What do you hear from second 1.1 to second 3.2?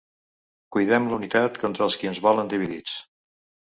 la unitat contra els qui ens volen dividits.